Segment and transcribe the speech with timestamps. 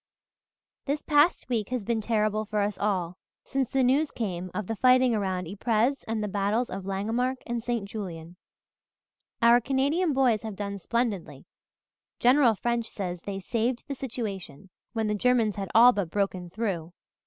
[0.85, 4.75] "This past week has been terrible for us all, since the news came of the
[4.75, 7.87] fighting around Ypres and the battles of Langemarck and St.
[7.87, 8.35] Julien.
[9.43, 11.45] Our Canadian boys have done splendidly
[12.17, 16.93] General French says they 'saved the situation,' when the Germans had all but broken through.